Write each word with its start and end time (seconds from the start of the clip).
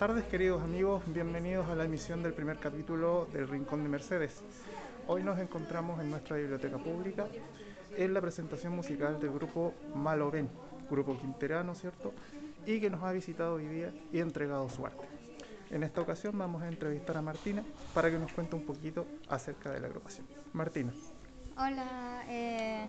tardes, 0.00 0.24
queridos 0.24 0.62
amigos. 0.62 1.02
Bienvenidos 1.08 1.68
a 1.68 1.74
la 1.74 1.84
emisión 1.84 2.22
del 2.22 2.32
primer 2.32 2.58
capítulo 2.58 3.28
del 3.34 3.46
Rincón 3.46 3.82
de 3.82 3.90
Mercedes. 3.90 4.42
Hoy 5.06 5.22
nos 5.22 5.38
encontramos 5.38 6.00
en 6.00 6.10
nuestra 6.10 6.38
biblioteca 6.38 6.78
pública 6.78 7.28
en 7.94 8.14
la 8.14 8.22
presentación 8.22 8.74
musical 8.74 9.20
del 9.20 9.30
grupo 9.30 9.74
Malo 9.94 10.30
Ben, 10.30 10.48
grupo 10.88 11.18
quinterano, 11.18 11.74
¿cierto? 11.74 12.14
Y 12.64 12.80
que 12.80 12.88
nos 12.88 13.02
ha 13.02 13.12
visitado 13.12 13.56
hoy 13.56 13.66
día 13.66 13.92
y 14.10 14.20
entregado 14.20 14.70
su 14.70 14.86
arte. 14.86 15.06
En 15.70 15.82
esta 15.82 16.00
ocasión 16.00 16.38
vamos 16.38 16.62
a 16.62 16.68
entrevistar 16.68 17.18
a 17.18 17.20
Martina 17.20 17.62
para 17.92 18.10
que 18.10 18.18
nos 18.18 18.32
cuente 18.32 18.56
un 18.56 18.64
poquito 18.64 19.04
acerca 19.28 19.70
de 19.70 19.80
la 19.80 19.88
agrupación. 19.88 20.26
Martina. 20.54 20.94
Hola, 21.62 22.22
eh, 22.26 22.86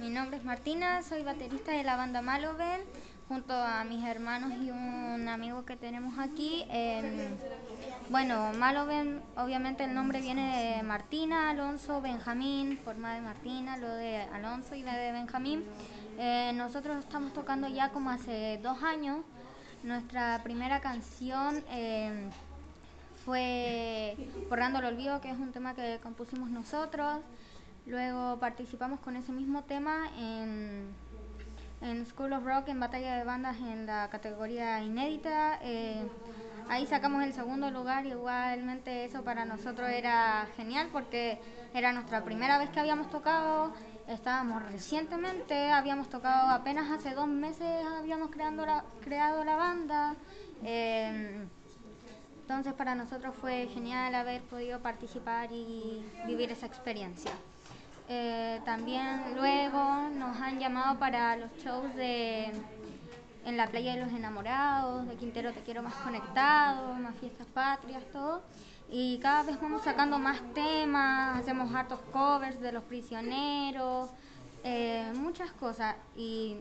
mi 0.00 0.08
nombre 0.08 0.38
es 0.38 0.44
Martina, 0.44 1.04
soy 1.04 1.22
baterista 1.22 1.70
de 1.70 1.84
la 1.84 1.94
banda 1.94 2.20
Malo 2.20 2.56
Ben 2.56 2.80
junto 3.28 3.54
a 3.54 3.84
mis 3.84 4.04
hermanos 4.04 4.54
y 4.60 4.72
un 4.72 5.28
amigo 5.28 5.64
que 5.64 5.76
tenemos 5.76 6.18
aquí. 6.18 6.66
bueno, 8.10 8.52
Maloven, 8.54 9.22
obviamente 9.36 9.84
el 9.84 9.94
nombre 9.94 10.20
viene 10.20 10.76
de 10.76 10.82
Martina, 10.82 11.50
Alonso, 11.50 12.00
Benjamín, 12.00 12.80
forma 12.84 13.14
de 13.14 13.20
Martina, 13.20 13.76
lo 13.76 13.88
de 13.88 14.22
Alonso 14.32 14.74
y 14.74 14.82
de 14.82 15.12
Benjamín. 15.12 15.64
Eh, 16.18 16.50
nosotros 16.56 16.98
estamos 16.98 17.32
tocando 17.32 17.68
ya 17.68 17.90
como 17.90 18.10
hace 18.10 18.58
dos 18.60 18.82
años. 18.82 19.18
Nuestra 19.84 20.40
primera 20.42 20.80
canción 20.80 21.62
eh, 21.70 22.28
fue 23.24 24.16
Borrando 24.48 24.80
el 24.80 24.86
Olvido, 24.86 25.20
que 25.20 25.30
es 25.30 25.38
un 25.38 25.52
tema 25.52 25.74
que 25.76 26.00
compusimos 26.02 26.50
nosotros. 26.50 27.20
Luego 27.88 28.38
participamos 28.38 29.00
con 29.00 29.16
ese 29.16 29.32
mismo 29.32 29.64
tema 29.64 30.08
en 30.16 30.94
en 31.80 32.06
School 32.06 32.32
of 32.32 32.44
Rock 32.44 32.68
en 32.68 32.80
batalla 32.80 33.16
de 33.16 33.24
bandas 33.24 33.56
en 33.58 33.86
la 33.86 34.08
categoría 34.10 34.82
inédita. 34.82 35.58
Eh, 35.62 36.06
ahí 36.68 36.86
sacamos 36.86 37.22
el 37.22 37.32
segundo 37.32 37.70
lugar, 37.70 38.06
igualmente 38.06 39.04
eso 39.04 39.22
para 39.22 39.44
nosotros 39.44 39.88
era 39.88 40.48
genial 40.56 40.88
porque 40.92 41.38
era 41.74 41.92
nuestra 41.92 42.24
primera 42.24 42.58
vez 42.58 42.70
que 42.70 42.80
habíamos 42.80 43.10
tocado, 43.10 43.72
estábamos 44.08 44.62
recientemente, 44.64 45.70
habíamos 45.70 46.08
tocado 46.08 46.50
apenas 46.50 46.90
hace 46.90 47.14
dos 47.14 47.28
meses, 47.28 47.84
habíamos 47.98 48.30
creando 48.30 48.66
la, 48.66 48.84
creado 49.02 49.44
la 49.44 49.56
banda. 49.56 50.16
Eh, 50.64 51.46
entonces 52.40 52.72
para 52.72 52.94
nosotros 52.94 53.34
fue 53.40 53.68
genial 53.68 54.14
haber 54.14 54.40
podido 54.42 54.80
participar 54.80 55.52
y 55.52 56.02
vivir 56.26 56.50
esa 56.50 56.66
experiencia. 56.66 57.32
Eh, 58.08 58.60
también 58.64 59.34
luego 59.36 60.08
nos 60.14 60.40
han 60.40 60.58
llamado 60.58 60.98
para 60.98 61.36
los 61.36 61.50
shows 61.62 61.94
de 61.94 62.50
en 63.44 63.56
la 63.56 63.66
playa 63.66 63.94
de 63.94 64.00
los 64.00 64.12
enamorados, 64.12 65.08
de 65.08 65.16
Quintero 65.16 65.52
Te 65.52 65.60
Quiero 65.60 65.82
Más 65.82 65.94
Conectado, 65.94 66.94
más 66.94 67.16
fiestas 67.16 67.46
patrias, 67.48 68.02
todo. 68.12 68.42
Y 68.90 69.18
cada 69.20 69.42
vez 69.42 69.60
vamos 69.60 69.82
sacando 69.82 70.18
más 70.18 70.40
temas, 70.54 71.38
hacemos 71.38 71.74
hartos 71.74 72.00
covers 72.12 72.60
de 72.60 72.72
los 72.72 72.84
prisioneros, 72.84 74.10
eh, 74.64 75.12
muchas 75.14 75.50
cosas. 75.52 75.96
Y 76.14 76.56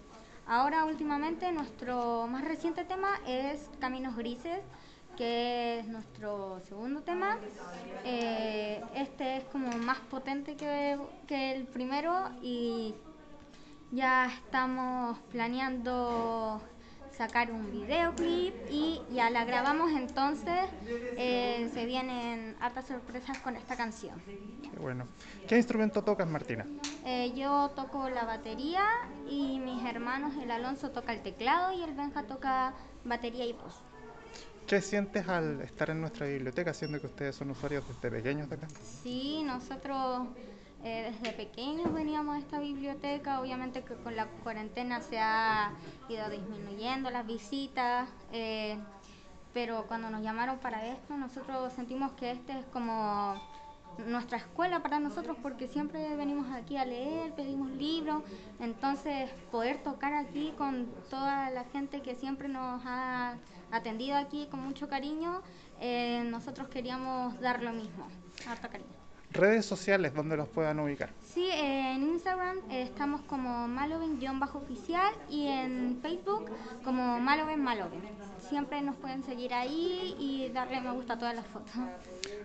ahora 0.48 0.86
últimamente 0.86 1.52
nuestro 1.52 2.28
más 2.28 2.44
reciente 2.46 2.86
tema 2.86 3.20
es 3.26 3.70
Caminos 3.80 4.16
Grises, 4.16 4.62
que 5.16 5.80
es 5.80 5.88
nuestro 5.88 6.60
segundo 6.68 7.02
tema. 7.02 7.38
Eh, 8.04 8.82
este 8.96 9.38
es 9.38 9.44
como 9.46 9.72
más 9.78 10.00
potente 10.00 10.56
que, 10.56 10.98
que, 11.28 11.54
el 11.54 11.66
primero 11.66 12.30
y 12.42 12.96
ya 13.92 14.26
estamos 14.26 15.18
planeando 15.32 16.62
sacar 17.18 17.52
un 17.52 17.72
videoclip 17.72 18.54
y 18.70 19.02
ya 19.12 19.32
la 19.32 19.44
grabamos 19.44 19.92
entonces 19.92 20.70
eh, 21.18 21.68
se 21.74 21.86
vienen 21.88 22.56
hartas 22.60 22.88
sorpresas 22.88 23.40
con 23.40 23.56
esta 23.56 23.76
canción. 23.76 24.22
Qué 24.62 24.80
bueno. 24.80 25.08
¿Qué 25.48 25.58
instrumento 25.58 26.04
tocas 26.04 26.28
Martina? 26.28 26.66
Eh, 27.06 27.34
yo 27.36 27.72
toco 27.76 28.10
la 28.10 28.26
batería 28.26 28.84
y 29.28 29.60
mis 29.60 29.84
hermanos, 29.84 30.34
el 30.42 30.52
Alonso 30.52 30.92
toca 30.92 31.14
el 31.14 31.24
teclado 31.24 31.74
y 31.74 31.82
el 31.82 31.96
Benja 31.96 32.24
toca 32.24 32.74
batería 33.04 33.46
y 33.46 33.54
voz. 33.54 33.82
¿Qué 34.68 34.82
sientes 34.82 35.30
al 35.30 35.62
estar 35.62 35.90
en 35.92 36.02
nuestra 36.02 36.28
biblioteca, 36.28 36.74
siendo 36.74 37.00
que 37.00 37.08
ustedes 37.08 37.38
son 37.38 37.50
usuarios 37.52 37.88
desde 37.88 38.12
pequeños 38.12 38.50
de 38.50 38.56
acá? 38.56 38.68
Sí, 39.02 39.42
nosotros 39.44 40.28
eh, 40.84 41.14
desde 41.14 41.32
pequeños 41.32 41.94
veníamos 41.94 42.36
a 42.36 42.40
esta 42.40 42.60
biblioteca, 42.60 43.40
obviamente 43.40 43.86
que 43.86 43.96
con 43.96 44.18
la 44.18 44.28
cuarentena 44.44 45.00
se 45.02 45.20
ha 45.20 45.72
ido 46.10 46.30
disminuyendo 46.30 47.10
las 47.10 47.26
visitas, 47.26 48.10
eh, 48.34 48.78
pero 49.54 49.88
cuando 49.88 50.10
nos 50.10 50.22
llamaron 50.22 50.60
para 50.60 50.86
esto, 50.86 51.16
nosotros 51.18 51.72
sentimos 51.72 52.12
que 52.14 52.32
este 52.32 52.60
es 52.60 52.66
como 52.66 53.36
nuestra 54.06 54.38
escuela 54.38 54.82
para 54.82 55.00
nosotros 55.00 55.38
porque 55.42 55.68
siempre 55.68 56.16
venimos 56.16 56.52
aquí 56.52 56.78
a 56.78 56.86
leer, 56.86 57.34
pedimos 57.34 57.70
libros, 57.72 58.24
entonces 58.60 59.30
poder 59.52 59.82
tocar 59.84 60.14
aquí 60.14 60.54
con 60.58 60.88
toda 61.10 61.50
la 61.50 61.64
gente 61.66 62.02
que 62.02 62.16
siempre 62.16 62.48
nos 62.48 62.82
ha 62.86 63.38
atendido 63.72 64.16
aquí 64.18 64.48
con 64.50 64.62
mucho 64.62 64.88
cariño, 64.88 65.42
eh, 65.80 66.24
nosotros 66.30 66.68
queríamos 66.70 67.40
dar 67.40 67.64
lo 67.64 67.74
mismo, 67.74 68.08
harta 68.48 68.70
cariño. 68.70 69.07
Redes 69.32 69.66
sociales 69.66 70.14
donde 70.14 70.38
los 70.38 70.48
puedan 70.48 70.80
ubicar. 70.80 71.10
Sí, 71.24 71.50
en 71.52 72.04
Instagram 72.04 72.58
estamos 72.72 73.22
como 73.22 73.68
maloven-oficial 73.68 75.14
y 75.30 75.48
en 75.48 76.00
Facebook 76.02 76.50
como 76.84 77.20
maloven 77.20 77.62
maloven. 77.62 78.02
Siempre 78.50 78.82
nos 78.82 78.96
pueden 78.96 79.24
seguir 79.24 79.54
ahí 79.54 80.16
y 80.18 80.50
darle 80.54 80.80
me 80.82 80.92
gusta 80.92 81.14
a 81.14 81.20
todas 81.20 81.36
las 81.36 81.46
fotos. 81.48 81.72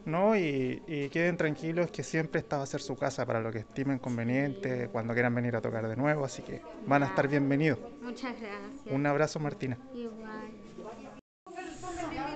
No, 0.05 0.37
y, 0.37 0.83
queden 1.13 1.37
tranquilos 1.37 1.91
que 1.91 2.03
siempre 2.03 2.41
esta 2.41 2.57
va 2.57 2.65
a 2.65 2.67
ser 2.67 2.81
su 2.81 2.97
casa 2.97 3.25
para 3.25 3.41
lo 3.41 3.53
que 3.53 3.61
estimen 3.61 3.99
conveniente, 3.99 4.89
cuando 4.91 5.15
quieran 5.15 5.35
venir 5.35 5.55
a 5.55 5.61
tocar 5.61 5.87
de 5.89 5.97
nuevo, 5.97 6.25
así 6.25 6.43
que 6.43 6.61
van 6.87 7.05
a 7.05 7.07
estar 7.07 7.29
bienvenidos. 7.29 7.79
Muchas 8.03 8.39
gracias. 8.41 8.93
Un 8.93 9.07
abrazo 9.07 9.39
Martina. 9.39 9.79
Igual. 9.95 10.62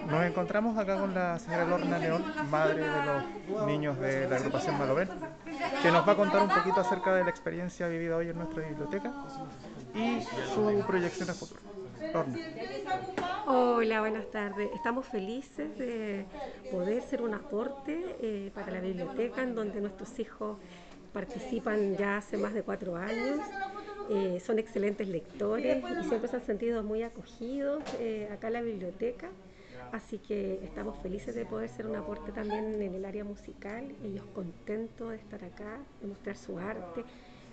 Nos 0.06 0.24
encontramos 0.24 0.78
acá 0.78 0.98
con 1.00 1.14
la 1.14 1.38
señora 1.38 1.64
Lorna 1.64 1.98
León, 1.98 2.24
madre 2.50 2.82
de 2.82 3.04
los 3.04 3.66
niños 3.66 3.98
de 3.98 4.28
la 4.28 4.36
agrupación 4.36 4.78
Maloven, 4.78 5.08
que 5.82 5.90
nos 5.90 6.06
va 6.06 6.12
a 6.12 6.16
contar 6.16 6.42
un 6.42 6.48
poquito 6.48 6.80
acerca 6.80 7.14
de 7.14 7.24
la 7.24 7.30
experiencia 7.30 7.88
vivida 7.88 8.16
hoy 8.16 8.28
en 8.28 8.38
nuestra 8.38 8.66
biblioteca 8.68 9.12
y 9.94 10.20
su 10.54 10.84
proyección 10.86 11.30
a 11.30 11.34
futuro. 11.34 11.60
Lorna. 12.12 12.38
Hola, 13.46 14.00
buenas 14.00 14.30
tardes. 14.30 14.70
Estamos 14.74 15.06
felices 15.06 15.76
de 15.76 16.24
poder 16.70 17.02
ser 17.02 17.22
un 17.22 17.34
aporte 17.34 18.16
eh, 18.20 18.50
para 18.54 18.70
la 18.70 18.80
biblioteca 18.80 19.42
en 19.42 19.54
donde 19.54 19.80
nuestros 19.80 20.18
hijos 20.20 20.58
participan 21.12 21.96
ya 21.96 22.18
hace 22.18 22.36
más 22.36 22.54
de 22.54 22.62
cuatro 22.62 22.96
años. 22.96 23.40
Eh, 24.10 24.40
son 24.44 24.60
excelentes 24.60 25.08
lectores 25.08 25.82
y 25.82 26.08
siempre 26.08 26.28
se 26.28 26.36
han 26.36 26.44
sentido 26.44 26.84
muy 26.84 27.02
acogidos 27.02 27.82
eh, 27.98 28.28
acá 28.32 28.48
en 28.48 28.52
la 28.52 28.62
biblioteca. 28.62 29.28
Así 29.92 30.18
que 30.18 30.60
estamos 30.64 30.98
felices 31.02 31.34
de 31.34 31.44
poder 31.44 31.68
ser 31.68 31.86
un 31.86 31.96
aporte 31.96 32.32
también 32.32 32.80
en 32.80 32.94
el 32.94 33.04
área 33.04 33.24
musical, 33.24 33.94
ellos 34.02 34.24
contentos 34.34 35.10
de 35.10 35.16
estar 35.16 35.44
acá, 35.44 35.78
de 36.00 36.06
mostrar 36.06 36.36
su 36.36 36.58
arte 36.58 37.04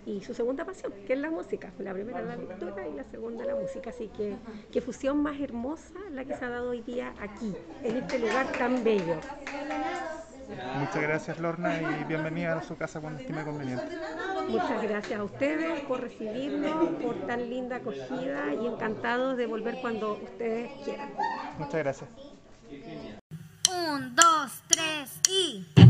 y 0.06 0.20
su 0.22 0.34
segunda 0.34 0.64
pasión, 0.64 0.92
que 1.06 1.14
es 1.14 1.18
la 1.18 1.30
música. 1.30 1.72
La 1.78 1.92
primera 1.92 2.20
la 2.22 2.36
lectura 2.36 2.86
y 2.86 2.94
la 2.94 3.04
segunda 3.04 3.44
la 3.44 3.54
música. 3.54 3.90
Así 3.90 4.08
que 4.08 4.36
qué 4.72 4.80
fusión 4.80 5.22
más 5.22 5.40
hermosa 5.40 5.98
la 6.10 6.24
que 6.24 6.34
se 6.34 6.44
ha 6.44 6.50
dado 6.50 6.70
hoy 6.70 6.82
día 6.82 7.14
aquí, 7.20 7.54
en 7.82 7.96
este 7.96 8.18
lugar 8.18 8.46
tan 8.52 8.84
bello. 8.84 9.16
Muchas 10.78 11.02
gracias 11.02 11.38
Lorna 11.38 11.80
y 11.80 12.04
bienvenida 12.04 12.58
a 12.58 12.62
su 12.62 12.76
casa 12.76 13.00
cuando 13.00 13.20
estime 13.20 13.44
conveniente. 13.44 13.84
Muchas 14.48 14.82
gracias 14.82 15.18
a 15.18 15.24
ustedes 15.24 15.80
por 15.82 16.02
recibirnos, 16.02 16.90
por 17.02 17.26
tan 17.26 17.48
linda 17.48 17.76
acogida 17.76 18.52
y 18.52 18.66
encantados 18.66 19.36
de 19.38 19.46
volver 19.46 19.78
cuando 19.80 20.18
ustedes 20.22 20.70
quieran. 20.84 21.12
Muchas 21.58 21.74
gracias. 21.74 22.10
Un, 23.70 24.14
dos, 24.14 24.62
tres 24.68 25.20
y... 25.28 25.83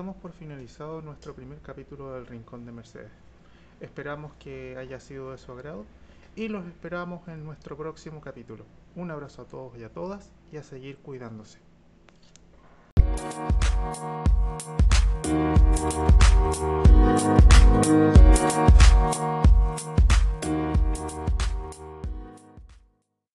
damos 0.00 0.16
por 0.16 0.32
finalizado 0.32 1.02
nuestro 1.02 1.34
primer 1.34 1.58
capítulo 1.58 2.14
del 2.14 2.26
Rincón 2.26 2.64
de 2.64 2.72
Mercedes. 2.72 3.10
Esperamos 3.80 4.32
que 4.38 4.78
haya 4.78 4.98
sido 4.98 5.32
de 5.32 5.36
su 5.36 5.52
agrado 5.52 5.84
y 6.34 6.48
los 6.48 6.66
esperamos 6.66 7.28
en 7.28 7.44
nuestro 7.44 7.76
próximo 7.76 8.22
capítulo. 8.22 8.64
Un 8.96 9.10
abrazo 9.10 9.42
a 9.42 9.44
todos 9.44 9.76
y 9.76 9.84
a 9.84 9.90
todas 9.90 10.32
y 10.52 10.56
a 10.56 10.62
seguir 10.62 10.96
cuidándose. 11.00 11.58